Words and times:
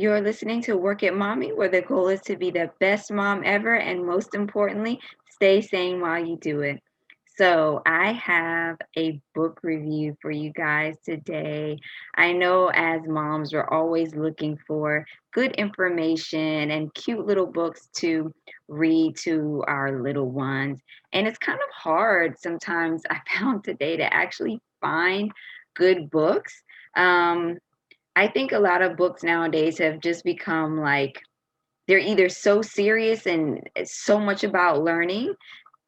You're 0.00 0.22
listening 0.22 0.62
to 0.62 0.78
Work 0.78 1.02
It 1.02 1.14
Mommy, 1.14 1.52
where 1.52 1.68
the 1.68 1.82
goal 1.82 2.08
is 2.08 2.22
to 2.22 2.34
be 2.34 2.50
the 2.50 2.70
best 2.80 3.12
mom 3.12 3.42
ever, 3.44 3.74
and 3.74 4.06
most 4.06 4.34
importantly, 4.34 4.98
stay 5.28 5.60
sane 5.60 6.00
while 6.00 6.24
you 6.24 6.38
do 6.38 6.62
it. 6.62 6.80
So, 7.36 7.82
I 7.84 8.12
have 8.12 8.78
a 8.96 9.20
book 9.34 9.60
review 9.62 10.16
for 10.22 10.30
you 10.30 10.54
guys 10.54 10.96
today. 11.04 11.76
I 12.16 12.32
know 12.32 12.68
as 12.68 13.02
moms, 13.06 13.52
we're 13.52 13.68
always 13.68 14.14
looking 14.14 14.58
for 14.66 15.04
good 15.34 15.52
information 15.56 16.70
and 16.70 16.94
cute 16.94 17.26
little 17.26 17.46
books 17.46 17.90
to 17.96 18.32
read 18.68 19.18
to 19.24 19.62
our 19.68 20.00
little 20.00 20.30
ones. 20.30 20.80
And 21.12 21.28
it's 21.28 21.36
kind 21.36 21.58
of 21.58 21.74
hard 21.74 22.38
sometimes, 22.38 23.02
I 23.10 23.20
found 23.38 23.64
today, 23.64 23.98
to 23.98 24.14
actually 24.14 24.62
find 24.80 25.30
good 25.74 26.08
books. 26.08 26.62
Um, 26.96 27.58
I 28.20 28.28
think 28.28 28.52
a 28.52 28.58
lot 28.58 28.82
of 28.82 28.98
books 28.98 29.22
nowadays 29.22 29.78
have 29.78 29.98
just 29.98 30.24
become 30.24 30.78
like 30.78 31.22
they're 31.88 31.96
either 31.96 32.28
so 32.28 32.60
serious 32.60 33.24
and 33.24 33.66
it's 33.74 34.04
so 34.04 34.20
much 34.20 34.44
about 34.44 34.84
learning. 34.84 35.32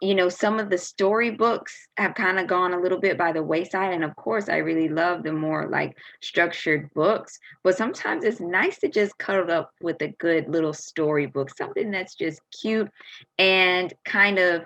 You 0.01 0.15
know, 0.15 0.31
some 0.31 0.59
of 0.59 0.71
the 0.71 0.79
story 0.79 1.29
books 1.29 1.77
have 1.99 2.15
kind 2.15 2.39
of 2.39 2.47
gone 2.47 2.73
a 2.73 2.81
little 2.81 2.99
bit 2.99 3.19
by 3.19 3.33
the 3.33 3.43
wayside. 3.43 3.93
And 3.93 4.03
of 4.03 4.17
course, 4.17 4.49
I 4.49 4.57
really 4.57 4.89
love 4.89 5.25
the 5.25 5.33
more 5.35 5.69
like 5.69 5.95
structured 6.23 6.89
books. 6.95 7.39
But 7.65 7.77
sometimes 7.77 8.25
it's 8.25 8.41
nice 8.41 8.79
to 8.79 8.89
just 8.89 9.19
cuddle 9.19 9.51
up 9.51 9.71
with 9.83 10.01
a 10.01 10.15
good 10.19 10.49
little 10.49 10.73
storybook, 10.73 11.55
something 11.55 11.91
that's 11.91 12.15
just 12.15 12.41
cute 12.63 12.89
and 13.37 13.93
kind 14.07 14.39
of 14.39 14.63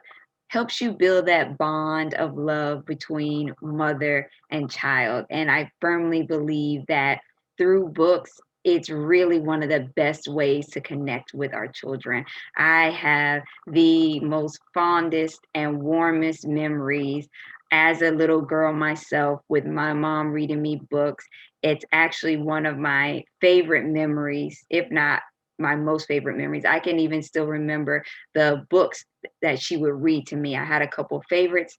helps 0.51 0.81
you 0.81 0.93
build 0.93 1.27
that 1.27 1.59
bond 1.59 2.15
of 2.15 2.39
love 2.39 2.87
between 2.87 3.53
mother 3.61 4.31
and 4.53 4.71
child. 4.71 5.27
And 5.31 5.51
I 5.51 5.73
firmly 5.81 6.23
believe 6.23 6.83
that 6.87 7.19
through 7.59 7.89
books, 7.91 8.39
it's 8.65 8.91
really 8.91 9.39
one 9.39 9.63
of 9.63 9.69
the 9.69 9.89
best 9.95 10.27
ways 10.27 10.69
to 10.71 10.81
connect 10.81 11.33
with 11.35 11.55
our 11.55 11.69
children. 11.69 12.25
I 12.57 12.91
have 12.91 13.43
the 13.67 14.21
most 14.21 14.59
fondest 14.75 15.39
and 15.55 15.81
warmest 15.81 16.47
memories 16.47 17.29
as 17.73 18.03
a 18.03 18.11
little 18.11 18.41
girl 18.41 18.73
myself 18.73 19.41
with 19.49 19.67
my 19.67 19.93
mom 19.93 20.33
reading 20.33 20.63
me 20.63 20.81
books. 20.91 21.25
It's 21.63 21.85
actually 21.93 22.37
one 22.37 22.67
of 22.67 22.77
my 22.77 23.25
favorite 23.41 23.87
memories, 23.87 24.65
if 24.71 24.91
not 24.91 25.23
my 25.59 25.75
most 25.75 26.07
favorite 26.07 26.37
memories. 26.37 26.65
I 26.65 26.81
can 26.81 26.99
even 26.99 27.23
still 27.23 27.47
remember 27.47 28.05
the 28.35 28.65
books 28.71 29.05
that 29.43 29.61
she 29.61 29.77
would 29.77 30.03
read 30.03 30.27
to 30.29 30.37
me. 30.37 30.57
I 30.57 30.65
had 30.65 30.83
a 30.83 30.89
couple 30.89 31.23
favorites 31.29 31.79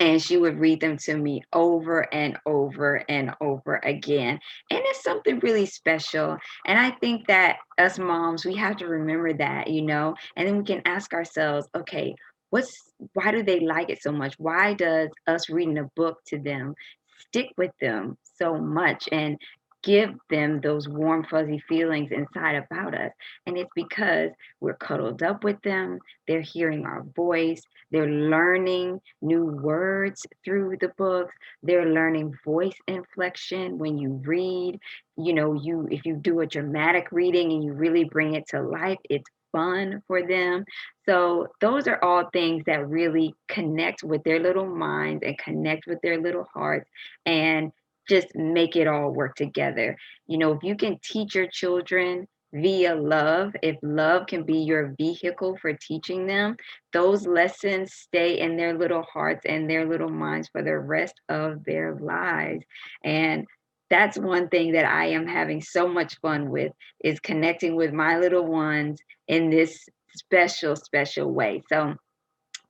and 0.00 0.20
she 0.20 0.36
would 0.36 0.58
read 0.58 0.80
them 0.80 0.96
to 0.98 1.16
me 1.16 1.42
over 1.52 2.12
and 2.14 2.36
over 2.46 3.04
and 3.08 3.34
over 3.40 3.76
again. 3.84 4.38
And 4.70 4.80
it's 4.84 5.02
something 5.02 5.38
really 5.40 5.66
special. 5.66 6.36
And 6.66 6.78
I 6.78 6.90
think 6.90 7.26
that 7.28 7.58
us 7.78 7.98
moms, 7.98 8.44
we 8.44 8.54
have 8.56 8.76
to 8.78 8.86
remember 8.86 9.32
that, 9.34 9.68
you 9.68 9.82
know, 9.82 10.14
and 10.36 10.46
then 10.46 10.58
we 10.58 10.64
can 10.64 10.82
ask 10.84 11.12
ourselves, 11.12 11.68
okay, 11.74 12.14
what's 12.50 12.92
why 13.14 13.32
do 13.32 13.42
they 13.42 13.60
like 13.60 13.90
it 13.90 14.02
so 14.02 14.12
much? 14.12 14.34
Why 14.38 14.74
does 14.74 15.10
us 15.26 15.50
reading 15.50 15.78
a 15.78 15.90
book 15.96 16.18
to 16.28 16.38
them 16.38 16.74
stick 17.18 17.48
with 17.56 17.72
them 17.80 18.16
so 18.38 18.56
much? 18.56 19.08
And 19.10 19.36
give 19.84 20.14
them 20.30 20.60
those 20.60 20.88
warm, 20.88 21.24
fuzzy 21.24 21.62
feelings 21.68 22.10
inside 22.10 22.56
about 22.56 22.94
us. 22.94 23.12
And 23.46 23.58
it's 23.58 23.70
because 23.74 24.30
we're 24.60 24.74
cuddled 24.74 25.22
up 25.22 25.44
with 25.44 25.60
them, 25.62 25.98
they're 26.26 26.40
hearing 26.40 26.86
our 26.86 27.04
voice, 27.14 27.62
they're 27.90 28.10
learning 28.10 29.00
new 29.22 29.44
words 29.44 30.26
through 30.44 30.78
the 30.80 30.92
books, 30.96 31.34
they're 31.62 31.92
learning 31.92 32.34
voice 32.44 32.76
inflection 32.88 33.78
when 33.78 33.98
you 33.98 34.20
read. 34.24 34.80
You 35.16 35.34
know, 35.34 35.52
you 35.54 35.86
if 35.90 36.06
you 36.06 36.16
do 36.16 36.40
a 36.40 36.46
dramatic 36.46 37.12
reading 37.12 37.52
and 37.52 37.62
you 37.62 37.72
really 37.74 38.04
bring 38.04 38.34
it 38.34 38.48
to 38.48 38.62
life, 38.62 38.98
it's 39.10 39.30
fun 39.52 40.02
for 40.08 40.26
them. 40.26 40.64
So, 41.06 41.48
those 41.60 41.86
are 41.86 42.02
all 42.02 42.28
things 42.32 42.64
that 42.66 42.88
really 42.88 43.34
connect 43.48 44.02
with 44.02 44.24
their 44.24 44.40
little 44.40 44.66
minds 44.66 45.22
and 45.24 45.38
connect 45.38 45.86
with 45.86 46.00
their 46.02 46.20
little 46.20 46.48
hearts. 46.52 46.90
And 47.24 47.72
just 48.08 48.34
make 48.34 48.76
it 48.76 48.86
all 48.86 49.10
work 49.10 49.34
together. 49.36 49.96
You 50.26 50.38
know, 50.38 50.52
if 50.52 50.62
you 50.62 50.76
can 50.76 50.98
teach 51.02 51.34
your 51.34 51.46
children 51.46 52.26
via 52.52 52.94
love, 52.94 53.52
if 53.62 53.76
love 53.82 54.26
can 54.26 54.44
be 54.44 54.58
your 54.58 54.94
vehicle 54.96 55.56
for 55.60 55.72
teaching 55.74 56.26
them, 56.26 56.56
those 56.92 57.26
lessons 57.26 57.92
stay 57.92 58.38
in 58.38 58.56
their 58.56 58.78
little 58.78 59.02
hearts 59.02 59.44
and 59.46 59.68
their 59.68 59.86
little 59.86 60.10
minds 60.10 60.48
for 60.52 60.62
the 60.62 60.78
rest 60.78 61.14
of 61.28 61.64
their 61.64 61.96
lives. 62.00 62.64
And 63.04 63.44
that's 63.90 64.16
one 64.16 64.48
thing 64.48 64.72
that 64.72 64.86
I 64.86 65.06
am 65.06 65.26
having 65.26 65.60
so 65.60 65.88
much 65.88 66.18
fun 66.20 66.48
with 66.50 66.72
is 67.02 67.20
connecting 67.20 67.76
with 67.76 67.92
my 67.92 68.18
little 68.18 68.46
ones 68.46 69.00
in 69.28 69.50
this 69.50 69.86
special, 70.16 70.76
special 70.76 71.30
way. 71.32 71.62
So 71.68 71.94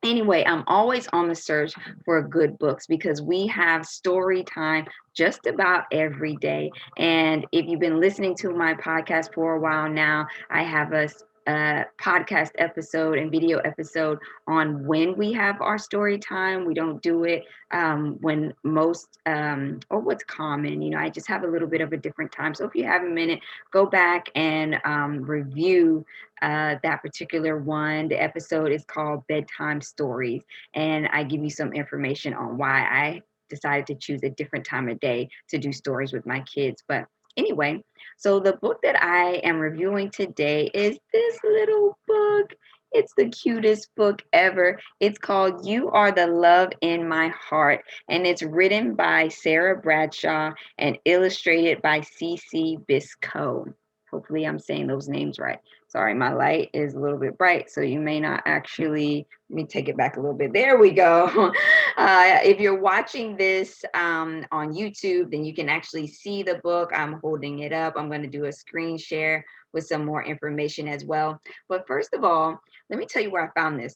anyway, 0.05 0.45
I'm 0.47 0.65
always 0.67 1.09
on 1.13 1.29
the 1.29 1.35
search 1.35 1.75
for 2.05 2.23
good 2.23 2.59
books 2.59 2.87
because 2.87 3.23
we 3.23 3.47
have 3.49 3.87
story 3.87 4.45
time 4.45 4.87
just 5.15 5.47
about 5.47 5.85
every 5.93 6.37
day. 6.37 6.71
And 6.99 7.47
if 7.53 7.67
you've 7.67 7.81
been 7.81 8.01
listening 8.01 8.37
to 8.37 8.51
my 8.51 8.75
podcast 8.75 9.35
for 9.35 9.57
a 9.57 9.61
while 9.61 9.89
now, 9.89 10.27
I 10.51 10.63
have 10.63 10.93
a 10.93 11.09
a 11.47 11.85
podcast 12.01 12.51
episode 12.59 13.19
and 13.19 13.31
video 13.31 13.59
episode 13.59 14.19
on 14.47 14.87
when 14.87 15.17
we 15.17 15.33
have 15.33 15.61
our 15.61 15.79
story 15.79 16.19
time. 16.19 16.65
We 16.65 16.75
don't 16.75 17.03
do 17.03 17.25
it 17.25 17.45
um, 17.71 18.17
when 18.21 18.55
most 18.65 19.19
um, 19.27 19.81
or 19.91 20.01
what's 20.01 20.25
common. 20.25 20.81
You 20.83 20.91
know, 20.91 20.99
I 20.99 21.11
just 21.11 21.29
have 21.29 21.45
a 21.45 21.47
little 21.47 21.69
bit 21.69 21.81
of 21.81 21.93
a 21.93 21.97
different 21.97 22.33
time. 22.33 22.55
So 22.55 22.65
if 22.65 22.75
you 22.75 22.85
have 22.85 23.03
a 23.03 23.09
minute, 23.09 23.41
go 23.73 23.87
back 23.87 24.27
and 24.35 24.77
um, 24.85 25.23
review 25.23 26.05
uh, 26.43 26.77
that 26.83 27.03
particular 27.03 27.59
one. 27.59 28.09
The 28.09 28.23
episode 28.23 28.73
is 28.73 28.85
called 28.85 29.27
Bedtime 29.29 29.81
Stories, 29.81 30.43
and 30.75 31.09
I 31.13 31.25
give 31.25 31.43
you 31.43 31.51
some 31.51 31.73
information 31.73 32.35
on 32.35 32.57
why 32.57 32.81
I 32.81 33.23
decided 33.51 33.87
to 33.87 33.95
choose 33.95 34.21
a 34.23 34.31
different 34.31 34.65
time 34.65 34.89
of 34.89 34.99
day 35.01 35.29
to 35.51 35.59
do 35.59 35.73
stories 35.73 36.13
with 36.13 36.27
my 36.27 36.41
kids. 36.41 36.83
But 36.89 37.07
anyway, 37.37 37.83
so 38.17 38.41
the 38.41 38.55
book 38.55 38.79
that 38.83 39.03
I 39.03 39.35
am 39.45 39.59
reviewing 39.59 40.11
today 40.11 40.71
is 40.75 40.99
this 41.13 41.39
little 41.45 41.99
book. 42.07 42.55
It's 42.93 43.13
the 43.17 43.29
cutest 43.29 43.95
book 43.97 44.23
ever. 44.33 44.81
It's 45.01 45.19
called 45.19 45.67
You 45.67 45.91
Are 45.91 46.13
the 46.13 46.29
Love 46.29 46.71
in 46.81 47.09
My 47.09 47.29
Heart, 47.29 47.85
and 48.09 48.25
it's 48.27 48.43
written 48.43 48.95
by 48.95 49.29
Sarah 49.29 49.77
Bradshaw 49.77 50.53
and 50.79 50.97
illustrated 51.05 51.83
by 51.83 52.01
CC 52.01 52.79
Biscoe. 52.87 53.75
Hopefully, 54.15 54.47
I'm 54.47 54.61
saying 54.61 54.87
those 54.87 55.09
names 55.09 55.41
right. 55.41 55.59
Sorry, 55.89 56.15
my 56.15 56.33
light 56.33 56.71
is 56.73 56.95
a 56.95 57.01
little 57.01 57.19
bit 57.19 57.37
bright, 57.37 57.69
so 57.69 57.81
you 57.81 57.99
may 57.99 58.21
not 58.21 58.45
actually, 58.47 59.27
let 59.51 59.57
me 59.57 59.65
take 59.65 59.89
it 59.89 59.97
back 59.97 60.17
a 60.17 60.21
little 60.21 60.37
bit. 60.37 60.53
There 60.53 60.79
we 60.79 60.93
go. 60.93 61.53
Uh, 61.97 62.41
if 62.43 62.59
you're 62.59 62.81
watching 62.81 63.37
this 63.37 63.85
um, 63.95 64.45
on 64.51 64.75
YouTube, 64.75 65.31
then 65.31 65.45
you 65.45 65.55
can 65.55 65.69
actually 65.69 66.09
see 66.09 66.43
the 66.43 66.57
book. 66.57 66.91
I'm 66.93 67.21
holding 67.21 67.61
it 67.61 67.73
up. 67.73 67.95
I'm 67.97 68.09
going 68.09 68.23
to 68.23 68.29
do 68.29 68.47
a 68.47 68.53
screen 68.53 68.99
share 68.99 69.45
with 69.73 69.87
some 69.87 70.05
more 70.05 70.25
information 70.25 70.89
as 70.89 71.05
well. 71.05 71.41
But 71.69 71.87
first 71.87 72.13
of 72.13 72.25
all, 72.25 72.61
let 72.91 72.99
me 72.99 73.07
tell 73.07 73.23
you 73.23 73.31
where 73.31 73.49
I 73.49 73.61
found 73.61 73.79
this. 73.79 73.95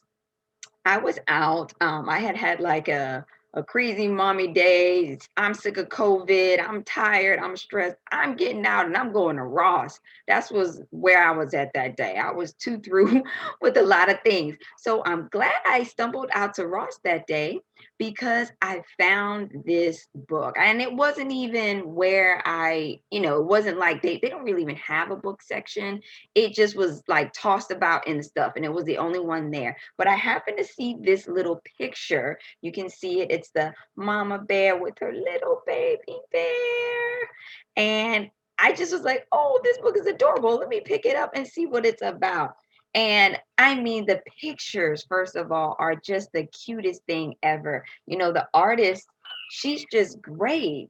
I 0.85 0.97
was 0.97 1.19
out. 1.27 1.73
Um, 1.81 2.07
I 2.07 2.19
had 2.19 2.37
had 2.37 2.61
like 2.61 2.87
a 2.87 3.25
a 3.53 3.63
crazy 3.63 4.07
mommy 4.07 4.47
days. 4.47 5.19
I'm 5.35 5.53
sick 5.53 5.77
of 5.77 5.89
COVID. 5.89 6.63
I'm 6.63 6.83
tired. 6.83 7.39
I'm 7.39 7.57
stressed. 7.57 7.97
I'm 8.11 8.35
getting 8.35 8.65
out 8.65 8.85
and 8.85 8.95
I'm 8.95 9.11
going 9.11 9.37
to 9.37 9.43
Ross. 9.43 9.99
That's 10.27 10.51
was 10.51 10.81
where 10.91 11.23
I 11.23 11.31
was 11.31 11.53
at 11.53 11.73
that 11.73 11.97
day. 11.97 12.17
I 12.17 12.31
was 12.31 12.53
too 12.53 12.79
through 12.79 13.23
with 13.61 13.77
a 13.77 13.81
lot 13.81 14.09
of 14.09 14.21
things. 14.21 14.55
So 14.77 15.03
I'm 15.05 15.27
glad 15.31 15.55
I 15.65 15.83
stumbled 15.83 16.29
out 16.33 16.53
to 16.55 16.67
Ross 16.67 16.99
that 17.03 17.25
day 17.27 17.59
because 17.97 18.51
I 18.61 18.81
found 18.97 19.63
this 19.65 20.07
book. 20.13 20.55
And 20.57 20.81
it 20.81 20.93
wasn't 20.93 21.31
even 21.31 21.93
where 21.93 22.41
I, 22.45 22.99
you 23.11 23.21
know, 23.21 23.39
it 23.39 23.45
wasn't 23.45 23.77
like 23.77 24.01
they, 24.01 24.19
they 24.21 24.29
don't 24.29 24.43
really 24.43 24.61
even 24.61 24.75
have 24.77 25.11
a 25.11 25.15
book 25.15 25.41
section. 25.41 26.01
It 26.35 26.53
just 26.53 26.75
was 26.75 27.03
like 27.07 27.33
tossed 27.33 27.71
about 27.71 28.07
in 28.07 28.23
stuff. 28.23 28.53
And 28.55 28.65
it 28.65 28.73
was 28.73 28.85
the 28.85 28.97
only 28.97 29.19
one 29.19 29.51
there. 29.51 29.77
But 29.97 30.07
I 30.07 30.15
happened 30.15 30.57
to 30.57 30.65
see 30.65 30.97
this 31.01 31.27
little 31.27 31.61
picture. 31.77 32.39
You 32.61 32.71
can 32.71 32.89
see 32.89 33.21
it. 33.21 33.31
It's 33.31 33.51
the 33.51 33.73
mama 33.95 34.39
bear 34.39 34.77
with 34.77 34.95
her 34.99 35.13
little 35.13 35.61
baby 35.65 36.17
bear. 36.31 37.29
And 37.75 38.29
I 38.59 38.73
just 38.73 38.91
was 38.91 39.03
like, 39.03 39.25
oh, 39.31 39.59
this 39.63 39.77
book 39.77 39.97
is 39.97 40.05
adorable. 40.05 40.57
Let 40.57 40.67
me 40.67 40.81
pick 40.81 41.05
it 41.05 41.15
up 41.15 41.31
and 41.33 41.47
see 41.47 41.65
what 41.65 41.85
it's 41.85 42.01
about. 42.01 42.55
And 42.95 43.37
I 43.57 43.75
mean, 43.75 44.05
the 44.05 44.21
pictures, 44.41 45.05
first 45.07 45.35
of 45.35 45.51
all, 45.51 45.75
are 45.79 45.95
just 45.95 46.31
the 46.33 46.45
cutest 46.47 47.03
thing 47.05 47.35
ever. 47.43 47.85
You 48.07 48.17
know, 48.17 48.31
the 48.31 48.47
artist, 48.53 49.07
she's 49.51 49.85
just 49.91 50.21
great. 50.21 50.89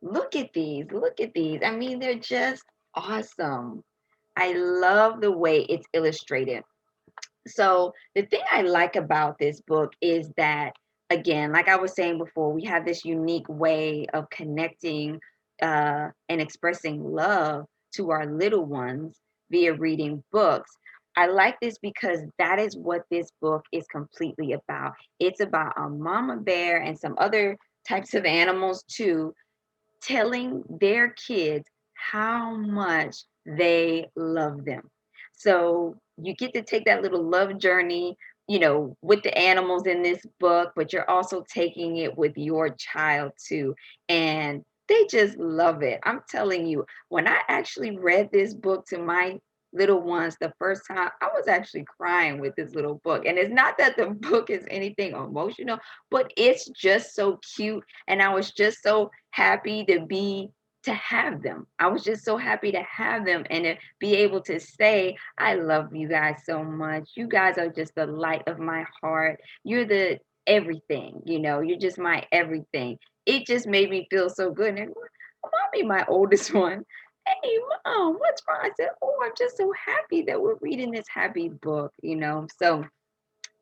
Look 0.00 0.36
at 0.36 0.52
these. 0.52 0.86
Look 0.92 1.20
at 1.20 1.34
these. 1.34 1.60
I 1.64 1.72
mean, 1.72 1.98
they're 1.98 2.14
just 2.14 2.62
awesome. 2.94 3.82
I 4.36 4.52
love 4.52 5.20
the 5.20 5.32
way 5.32 5.62
it's 5.62 5.86
illustrated. 5.92 6.62
So, 7.48 7.94
the 8.14 8.22
thing 8.22 8.42
I 8.52 8.62
like 8.62 8.94
about 8.94 9.38
this 9.38 9.60
book 9.62 9.92
is 10.00 10.30
that, 10.36 10.74
again, 11.10 11.50
like 11.50 11.68
I 11.68 11.76
was 11.76 11.94
saying 11.94 12.18
before, 12.18 12.52
we 12.52 12.64
have 12.64 12.84
this 12.84 13.04
unique 13.04 13.48
way 13.48 14.06
of 14.12 14.30
connecting 14.30 15.18
uh, 15.62 16.08
and 16.28 16.40
expressing 16.40 17.02
love 17.02 17.66
to 17.94 18.10
our 18.10 18.26
little 18.26 18.64
ones 18.64 19.16
via 19.50 19.74
reading 19.74 20.22
books. 20.30 20.70
I 21.18 21.26
like 21.26 21.58
this 21.60 21.78
because 21.78 22.20
that 22.38 22.60
is 22.60 22.76
what 22.76 23.02
this 23.10 23.32
book 23.42 23.64
is 23.72 23.88
completely 23.88 24.52
about. 24.52 24.92
It's 25.18 25.40
about 25.40 25.72
a 25.76 25.88
mama 25.88 26.36
bear 26.36 26.80
and 26.80 26.96
some 26.96 27.16
other 27.18 27.58
types 27.88 28.14
of 28.14 28.24
animals 28.24 28.84
too, 28.84 29.34
telling 30.00 30.62
their 30.80 31.10
kids 31.10 31.64
how 31.94 32.54
much 32.54 33.16
they 33.44 34.06
love 34.14 34.64
them. 34.64 34.88
So 35.32 35.96
you 36.22 36.36
get 36.36 36.54
to 36.54 36.62
take 36.62 36.84
that 36.84 37.02
little 37.02 37.28
love 37.28 37.58
journey, 37.58 38.16
you 38.46 38.60
know, 38.60 38.96
with 39.02 39.24
the 39.24 39.36
animals 39.36 39.88
in 39.88 40.02
this 40.02 40.22
book, 40.38 40.70
but 40.76 40.92
you're 40.92 41.10
also 41.10 41.44
taking 41.52 41.96
it 41.96 42.16
with 42.16 42.34
your 42.36 42.70
child 42.78 43.32
too. 43.44 43.74
And 44.08 44.62
they 44.88 45.04
just 45.10 45.36
love 45.36 45.82
it. 45.82 45.98
I'm 46.04 46.20
telling 46.28 46.64
you, 46.68 46.86
when 47.08 47.26
I 47.26 47.40
actually 47.48 47.98
read 47.98 48.30
this 48.30 48.54
book 48.54 48.86
to 48.90 48.98
my 48.98 49.40
little 49.72 50.00
ones 50.00 50.36
the 50.40 50.52
first 50.58 50.82
time, 50.88 51.10
I 51.20 51.28
was 51.34 51.48
actually 51.48 51.84
crying 51.84 52.40
with 52.40 52.54
this 52.56 52.74
little 52.74 53.00
book. 53.04 53.24
And 53.26 53.38
it's 53.38 53.52
not 53.52 53.78
that 53.78 53.96
the 53.96 54.06
book 54.30 54.50
is 54.50 54.64
anything 54.70 55.12
emotional, 55.12 55.78
but 56.10 56.32
it's 56.36 56.68
just 56.70 57.14
so 57.14 57.38
cute. 57.56 57.84
And 58.06 58.22
I 58.22 58.32
was 58.34 58.50
just 58.50 58.82
so 58.82 59.10
happy 59.30 59.84
to 59.86 60.00
be 60.06 60.50
to 60.84 60.94
have 60.94 61.42
them. 61.42 61.66
I 61.78 61.88
was 61.88 62.02
just 62.04 62.24
so 62.24 62.36
happy 62.36 62.72
to 62.72 62.82
have 62.82 63.26
them 63.26 63.44
and 63.50 63.64
to 63.64 63.76
be 63.98 64.14
able 64.16 64.40
to 64.42 64.60
say, 64.60 65.16
I 65.36 65.54
love 65.54 65.94
you 65.94 66.08
guys 66.08 66.42
so 66.46 66.62
much. 66.62 67.10
You 67.16 67.26
guys 67.26 67.58
are 67.58 67.68
just 67.68 67.94
the 67.94 68.06
light 68.06 68.46
of 68.46 68.58
my 68.58 68.86
heart. 69.02 69.40
You're 69.64 69.84
the 69.84 70.18
everything, 70.46 71.20
you 71.26 71.38
know, 71.38 71.60
you're 71.60 71.78
just 71.78 71.98
my 71.98 72.24
everything. 72.32 72.98
It 73.26 73.46
just 73.46 73.66
made 73.66 73.90
me 73.90 74.06
feel 74.10 74.30
so 74.30 74.50
good. 74.50 74.78
And 74.78 74.94
mommy, 75.44 75.86
my 75.86 76.04
oldest 76.08 76.54
one, 76.54 76.84
hey 77.42 77.58
mom, 77.84 78.14
what's 78.14 78.42
wrong? 78.48 78.60
I 78.62 78.70
said, 78.76 78.90
Oh, 79.02 79.14
I'm 79.22 79.32
just 79.36 79.56
so 79.56 79.72
happy 79.72 80.22
that 80.22 80.40
we're 80.40 80.56
reading 80.60 80.90
this 80.90 81.06
happy 81.12 81.48
book, 81.48 81.92
you 82.02 82.16
know. 82.16 82.46
So 82.60 82.84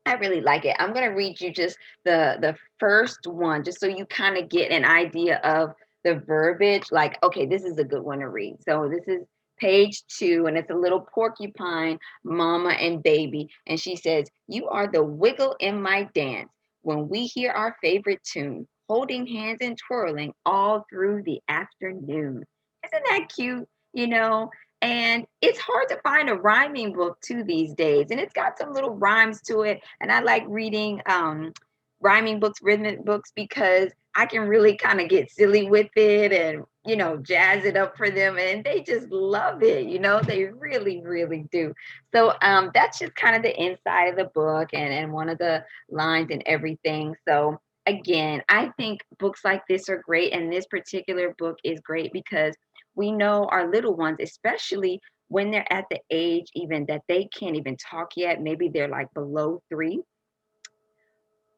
I 0.05 0.13
really 0.13 0.41
like 0.41 0.65
it. 0.65 0.75
I'm 0.79 0.93
gonna 0.93 1.13
read 1.13 1.39
you 1.41 1.51
just 1.51 1.77
the 2.05 2.37
the 2.39 2.55
first 2.79 3.27
one, 3.27 3.63
just 3.63 3.79
so 3.79 3.87
you 3.87 4.05
kind 4.05 4.37
of 4.37 4.49
get 4.49 4.71
an 4.71 4.85
idea 4.85 5.37
of 5.39 5.73
the 6.03 6.15
verbiage. 6.15 6.91
Like, 6.91 7.21
okay, 7.23 7.45
this 7.45 7.63
is 7.63 7.77
a 7.77 7.83
good 7.83 8.01
one 8.01 8.19
to 8.19 8.29
read. 8.29 8.57
So 8.63 8.89
this 8.89 9.07
is 9.07 9.25
page 9.59 10.03
two, 10.07 10.45
and 10.47 10.57
it's 10.57 10.69
a 10.69 10.75
little 10.75 11.01
porcupine, 11.01 11.99
mama 12.23 12.69
and 12.69 13.03
baby, 13.03 13.49
and 13.65 13.79
she 13.79 13.95
says, 13.95 14.29
"You 14.47 14.69
are 14.69 14.87
the 14.87 15.03
wiggle 15.03 15.55
in 15.59 15.81
my 15.81 16.03
dance 16.13 16.49
when 16.83 17.09
we 17.09 17.25
hear 17.25 17.51
our 17.51 17.75
favorite 17.81 18.23
tune, 18.23 18.67
holding 18.87 19.27
hands 19.27 19.59
and 19.61 19.77
twirling 19.77 20.33
all 20.45 20.85
through 20.89 21.23
the 21.23 21.41
afternoon." 21.49 22.45
Isn't 22.93 23.05
that 23.09 23.29
cute? 23.33 23.67
You 23.93 24.07
know, 24.07 24.51
and 24.81 25.25
it's 25.41 25.59
hard 25.59 25.89
to 25.89 25.99
find 26.03 26.29
a 26.29 26.35
rhyming 26.35 26.93
book 26.93 27.19
too 27.21 27.43
these 27.43 27.73
days, 27.73 28.07
and 28.11 28.19
it's 28.19 28.33
got 28.33 28.57
some 28.57 28.73
little 28.73 28.95
rhymes 28.95 29.41
to 29.43 29.61
it. 29.61 29.81
And 30.01 30.11
I 30.11 30.19
like 30.19 30.43
reading 30.47 31.01
um, 31.07 31.53
rhyming 31.99 32.39
books, 32.39 32.61
rhythmic 32.61 33.03
books, 33.03 33.31
because 33.35 33.91
I 34.15 34.25
can 34.25 34.41
really 34.41 34.75
kind 34.75 35.01
of 35.01 35.09
get 35.09 35.31
silly 35.31 35.69
with 35.69 35.89
it 35.95 36.31
and 36.31 36.63
you 36.85 36.95
know 36.95 37.17
jazz 37.17 37.65
it 37.65 37.75
up 37.75 37.97
for 37.97 38.09
them, 38.11 38.37
and 38.37 38.63
they 38.63 38.81
just 38.81 39.09
love 39.09 39.63
it. 39.63 39.87
You 39.87 39.99
know, 39.99 40.21
they 40.21 40.45
really, 40.45 41.01
really 41.01 41.45
do. 41.51 41.73
So 42.13 42.33
um, 42.41 42.69
that's 42.73 42.99
just 42.99 43.15
kind 43.15 43.35
of 43.35 43.41
the 43.41 43.59
inside 43.59 44.09
of 44.09 44.15
the 44.15 44.31
book 44.35 44.69
and 44.73 44.93
and 44.93 45.11
one 45.11 45.29
of 45.29 45.39
the 45.39 45.63
lines 45.89 46.29
and 46.31 46.43
everything. 46.45 47.15
So 47.27 47.59
again, 47.87 48.43
I 48.47 48.69
think 48.77 49.01
books 49.17 49.43
like 49.43 49.63
this 49.67 49.89
are 49.89 50.03
great, 50.05 50.33
and 50.33 50.53
this 50.53 50.67
particular 50.67 51.33
book 51.39 51.57
is 51.63 51.79
great 51.79 52.13
because 52.13 52.55
we 52.97 53.11
know 53.11 53.45
our 53.45 53.71
little 53.71 53.95
ones, 53.95 54.17
especially 54.19 54.99
when 55.29 55.51
they're 55.51 55.71
at 55.71 55.85
the 55.89 55.99
age 56.09 56.47
even 56.55 56.85
that 56.87 57.03
they 57.07 57.25
can't 57.25 57.55
even 57.55 57.77
talk 57.77 58.11
yet, 58.17 58.41
maybe 58.41 58.69
they're 58.69 58.87
like 58.87 59.13
below 59.13 59.61
three, 59.69 60.01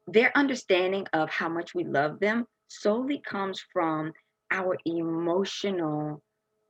their 0.06 0.36
understanding 0.36 1.06
of 1.12 1.30
how 1.30 1.48
much 1.48 1.74
we 1.74 1.84
love 1.84 2.20
them 2.20 2.46
solely 2.68 3.20
comes 3.26 3.64
from 3.72 4.12
our 4.50 4.76
emotional, 4.84 6.20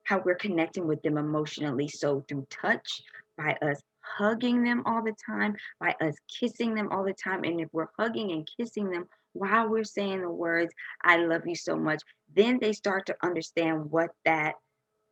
how 0.05 0.23
we're 0.25 0.35
connecting 0.35 0.87
with 0.87 1.03
them 1.03 1.19
emotionally. 1.19 1.89
So 1.89 2.25
through 2.29 2.47
touch, 2.51 3.03
by 3.37 3.57
us 3.63 3.81
hugging 4.17 4.63
them 4.63 4.83
all 4.87 5.03
the 5.03 5.15
time, 5.25 5.57
by 5.81 5.95
us 6.01 6.15
kissing 6.41 6.75
them 6.75 6.91
all 6.91 7.05
the 7.05 7.15
time. 7.15 7.45
And 7.45 7.61
if 7.61 7.69
we're 7.73 7.89
hugging 7.99 8.33
and 8.33 8.49
kissing 8.57 8.91
them 8.91 9.07
while 9.33 9.69
we're 9.69 9.85
saying 9.85 10.23
the 10.23 10.31
words, 10.31 10.73
I 11.03 11.17
love 11.17 11.47
you 11.47 11.55
so 11.55 11.77
much, 11.77 12.03
then 12.35 12.59
they 12.61 12.73
start 12.73 13.07
to 13.07 13.17
understand 13.23 13.91
what 13.91 14.11
that 14.25 14.55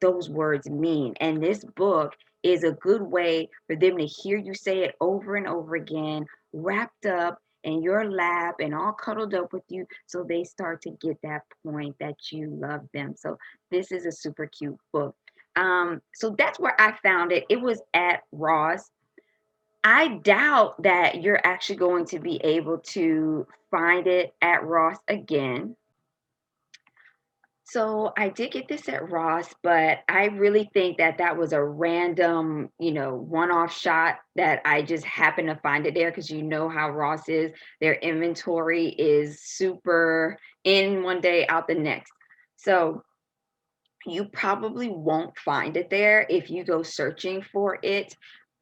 those 0.01 0.29
words 0.29 0.69
mean. 0.69 1.15
And 1.21 1.43
this 1.43 1.65
book 1.77 2.15
is 2.43 2.63
a 2.65 2.73
good 2.73 3.03
way 3.03 3.49
for 3.67 3.77
them 3.77 3.99
to 3.99 4.07
hear 4.07 4.39
you 4.39 4.55
say 4.55 4.85
it 4.85 4.95
over 5.01 5.37
and 5.37 5.47
over 5.47 5.75
again, 5.75 6.25
wrapped 6.53 7.07
up 7.07 7.39
in 7.65 7.83
your 7.83 8.11
lap 8.11 8.57
and 8.61 8.75
all 8.75 8.93
cuddled 8.93 9.35
up 9.35 9.53
with 9.53 9.65
you 9.69 9.87
so 10.07 10.23
they 10.23 10.45
start 10.45 10.81
to 10.83 10.91
get 10.91 11.19
that 11.23 11.43
point 11.67 11.97
that 11.99 12.17
you 12.31 12.49
love 12.51 12.83
them. 12.95 13.15
So 13.17 13.37
this 13.71 13.91
is 13.91 14.07
a 14.07 14.13
super 14.13 14.47
cute 14.47 14.79
book. 14.93 15.17
Um, 15.59 16.01
so 16.15 16.35
that's 16.39 16.61
where 16.61 16.81
I 16.81 16.97
found 17.03 17.33
it. 17.33 17.45
It 17.49 17.61
was 17.61 17.83
at 17.93 18.21
Ross. 18.31 18.89
I 19.83 20.19
doubt 20.19 20.83
that 20.85 21.23
you're 21.23 21.45
actually 21.45 21.77
going 21.77 22.05
to 22.07 22.21
be 22.21 22.37
able 22.45 22.79
to 22.79 23.47
find 23.71 24.07
it 24.07 24.35
at 24.41 24.65
Ross 24.65 24.99
again. 25.09 25.77
So 27.65 28.13
I 28.17 28.31
did 28.31 28.53
get 28.53 28.69
this 28.69 28.89
at 28.89 29.11
Ross, 29.11 29.53
but 29.63 29.99
I 30.09 30.27
really 30.27 30.71
think 30.73 30.97
that 30.99 31.19
that 31.19 31.37
was 31.37 31.53
a 31.53 31.63
random, 31.63 32.71
you 32.79 32.93
know, 32.93 33.15
one-off 33.15 33.77
shot 33.77 34.21
that 34.37 34.63
I 34.65 34.81
just 34.81 35.05
happened 35.05 35.49
to 35.49 35.57
find 35.57 35.87
it 35.87 35.93
there 35.93 36.11
because 36.11 36.31
you 36.31 36.43
know 36.43 36.69
how 36.71 36.89
Ross 36.89 37.29
is. 37.29 37.53
Their 37.81 37.95
inventory 37.95 38.89
is 38.89 39.43
super 39.43 40.39
in 40.65 41.03
one 41.03 41.21
day, 41.21 41.47
out 41.49 41.69
the 41.69 41.75
next. 41.75 42.11
So 42.57 43.03
you 44.07 44.25
probably 44.27 44.89
won't 44.89 45.37
find 45.39 45.77
it 45.77 45.91
there 45.91 46.27
if 46.29 46.51
you 46.51 46.65
go 46.65 46.83
searching 46.83 47.43
for 47.53 47.79
it. 47.83 48.15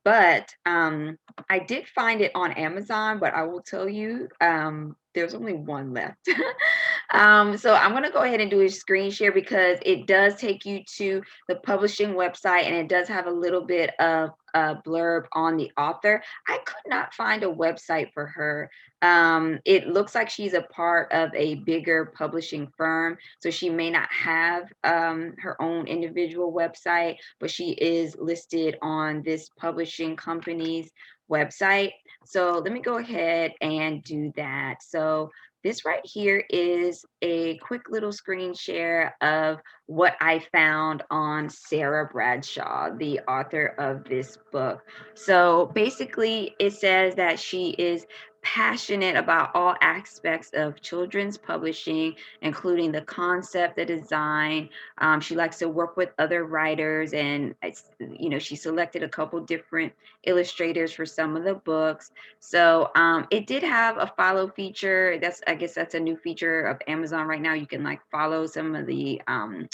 But 0.04 0.54
um, 0.64 1.18
I 1.50 1.58
did 1.58 1.88
find 1.88 2.20
it 2.20 2.30
on 2.36 2.52
Amazon, 2.52 3.18
but 3.18 3.34
I 3.34 3.42
will 3.42 3.60
tell 3.60 3.88
you, 3.88 4.28
um, 4.40 4.94
there's 5.16 5.34
only 5.34 5.54
one 5.54 5.92
left. 5.92 6.28
um, 7.12 7.56
so 7.56 7.74
I'm 7.74 7.90
going 7.90 8.04
to 8.04 8.10
go 8.10 8.22
ahead 8.22 8.40
and 8.40 8.49
do 8.49 8.61
a 8.61 8.68
screen 8.68 9.11
share 9.11 9.32
because 9.32 9.78
it 9.84 10.06
does 10.06 10.37
take 10.37 10.64
you 10.64 10.84
to 10.99 11.22
the 11.49 11.56
publishing 11.56 12.11
website 12.11 12.66
and 12.66 12.75
it 12.76 12.88
does 12.88 13.08
have 13.08 13.26
a 13.26 13.30
little 13.32 13.62
bit 13.62 13.99
of 13.99 14.30
a 14.56 14.80
blurb 14.86 15.26
on 15.32 15.58
the 15.58 15.70
author. 15.76 16.22
I 16.48 16.58
could 16.64 16.88
not 16.88 17.12
find 17.12 17.42
a 17.42 17.46
website 17.46 18.10
for 18.14 18.26
her. 18.26 18.70
Um, 19.02 19.60
it 19.66 19.86
looks 19.86 20.14
like 20.14 20.30
she's 20.30 20.54
a 20.54 20.62
part 20.62 21.12
of 21.12 21.28
a 21.34 21.56
bigger 21.56 22.06
publishing 22.16 22.66
firm, 22.78 23.18
so 23.40 23.50
she 23.50 23.68
may 23.68 23.90
not 23.90 24.10
have 24.10 24.72
um, 24.82 25.34
her 25.38 25.60
own 25.60 25.86
individual 25.86 26.52
website, 26.52 27.16
but 27.38 27.50
she 27.50 27.72
is 27.72 28.16
listed 28.18 28.78
on 28.80 29.22
this 29.22 29.50
publishing 29.58 30.16
company's 30.16 30.90
website. 31.30 31.92
So 32.25 32.62
let 32.64 32.72
me 32.72 32.80
go 32.80 32.96
ahead 32.96 33.52
and 33.60 34.02
do 34.02 34.32
that. 34.36 34.76
So 34.82 35.30
this 35.66 35.85
right 35.85 36.06
here 36.06 36.44
is 36.49 37.04
a 37.23 37.56
quick 37.58 37.90
little 37.90 38.12
screen 38.12 38.54
share 38.54 39.16
of 39.20 39.58
what 39.87 40.14
I 40.20 40.38
found 40.52 41.02
on 41.11 41.50
Sarah 41.50 42.08
Bradshaw, 42.12 42.90
the 42.96 43.18
author 43.28 43.75
of 43.76 44.04
this 44.04 44.38
book. 44.52 44.85
So 45.14 45.73
basically, 45.75 46.54
it 46.61 46.75
says 46.75 47.16
that 47.16 47.40
she 47.40 47.70
is 47.70 48.06
passionate 48.46 49.16
about 49.16 49.50
all 49.56 49.74
aspects 49.80 50.50
of 50.54 50.80
children's 50.80 51.36
publishing, 51.36 52.14
including 52.42 52.92
the 52.92 53.00
concept, 53.00 53.74
the 53.74 53.84
design. 53.84 54.68
Um, 54.98 55.20
she 55.20 55.34
likes 55.34 55.58
to 55.58 55.68
work 55.68 55.96
with 55.96 56.10
other 56.20 56.44
writers, 56.44 57.12
and 57.12 57.56
you 57.98 58.30
know, 58.30 58.38
she 58.38 58.54
selected 58.54 59.02
a 59.02 59.08
couple 59.08 59.40
different 59.40 59.92
illustrators 60.22 60.92
for 60.92 61.04
some 61.04 61.36
of 61.36 61.42
the 61.42 61.54
books. 61.54 62.12
So 62.38 62.92
um, 62.94 63.26
it 63.32 63.48
did 63.48 63.64
have 63.64 63.98
a 63.98 64.12
follow 64.16 64.46
feature. 64.46 65.18
That's 65.20 65.42
I 65.48 65.56
guess 65.56 65.74
that's 65.74 65.96
a 65.96 66.00
new 66.00 66.16
feature 66.16 66.66
of 66.66 66.80
Amazon 66.86 67.26
right 67.26 67.42
now. 67.42 67.54
You 67.54 67.66
can 67.66 67.82
like 67.82 68.00
follow 68.12 68.46
some 68.46 68.76
of 68.76 68.86
the 68.86 69.20
um, 69.26 69.68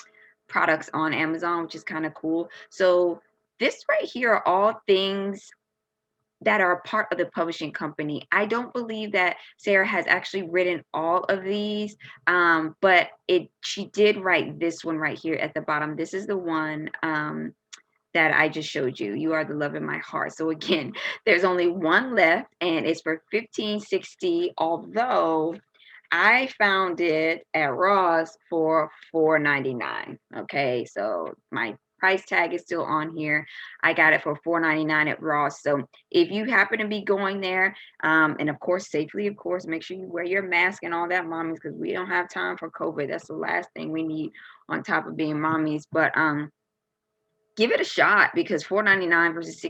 products 0.48 0.88
on 0.94 1.12
Amazon, 1.12 1.64
which 1.64 1.74
is 1.74 1.84
kind 1.84 2.06
of 2.06 2.14
cool. 2.14 2.48
So 2.70 3.20
this 3.60 3.84
right 3.90 4.08
here 4.08 4.32
are 4.32 4.48
all 4.48 4.80
things 4.86 5.50
that 6.44 6.60
are 6.60 6.72
a 6.72 6.80
part 6.82 7.08
of 7.12 7.18
the 7.18 7.26
publishing 7.26 7.72
company. 7.72 8.26
I 8.32 8.46
don't 8.46 8.72
believe 8.72 9.12
that 9.12 9.36
Sarah 9.58 9.86
has 9.86 10.06
actually 10.06 10.44
written 10.44 10.84
all 10.92 11.24
of 11.24 11.44
these, 11.44 11.96
um, 12.26 12.76
but 12.80 13.08
it 13.28 13.48
she 13.62 13.86
did 13.86 14.16
write 14.18 14.58
this 14.58 14.84
one 14.84 14.96
right 14.96 15.18
here 15.18 15.34
at 15.34 15.54
the 15.54 15.60
bottom. 15.60 15.96
This 15.96 16.14
is 16.14 16.26
the 16.26 16.36
one 16.36 16.90
um, 17.02 17.54
that 18.14 18.32
I 18.32 18.48
just 18.48 18.68
showed 18.68 18.98
you. 18.98 19.14
You 19.14 19.32
are 19.32 19.44
the 19.44 19.54
love 19.54 19.74
in 19.74 19.84
my 19.84 19.98
heart. 19.98 20.34
So 20.34 20.50
again, 20.50 20.92
there's 21.26 21.44
only 21.44 21.68
one 21.68 22.14
left, 22.14 22.54
and 22.60 22.86
it's 22.86 23.02
for 23.02 23.22
1560. 23.30 24.54
Although 24.58 25.56
I 26.10 26.48
found 26.58 27.00
it 27.00 27.46
at 27.54 27.74
Ross 27.74 28.36
for 28.50 28.90
4.99. 29.14 30.18
Okay, 30.36 30.84
so 30.84 31.34
my 31.50 31.74
price 32.02 32.26
tag 32.26 32.52
is 32.52 32.62
still 32.62 32.82
on 32.82 33.16
here. 33.16 33.46
I 33.80 33.92
got 33.92 34.12
it 34.12 34.24
for 34.24 34.36
$4.99 34.44 35.08
at 35.08 35.22
Ross. 35.22 35.62
So 35.62 35.86
if 36.10 36.32
you 36.32 36.46
happen 36.46 36.80
to 36.80 36.88
be 36.88 37.02
going 37.02 37.40
there, 37.40 37.76
um, 38.02 38.34
and 38.40 38.50
of 38.50 38.58
course, 38.58 38.90
safely, 38.90 39.28
of 39.28 39.36
course, 39.36 39.68
make 39.68 39.84
sure 39.84 39.96
you 39.96 40.08
wear 40.08 40.24
your 40.24 40.42
mask 40.42 40.82
and 40.82 40.92
all 40.92 41.08
that, 41.10 41.26
mommies, 41.26 41.60
because 41.62 41.76
we 41.76 41.92
don't 41.92 42.08
have 42.08 42.28
time 42.28 42.56
for 42.56 42.72
COVID. 42.72 43.08
That's 43.08 43.28
the 43.28 43.34
last 43.34 43.68
thing 43.76 43.92
we 43.92 44.02
need 44.02 44.32
on 44.68 44.82
top 44.82 45.06
of 45.06 45.16
being 45.16 45.36
mommies. 45.36 45.84
But 45.92 46.10
um, 46.18 46.50
give 47.56 47.70
it 47.70 47.80
a 47.80 47.84
shot 47.84 48.30
because 48.34 48.64
$4.99 48.64 49.34
versus 49.34 49.60